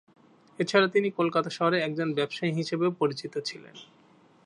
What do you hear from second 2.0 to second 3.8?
ব্যবসায়ী হিসেবেও পরিচিত ছিলেন।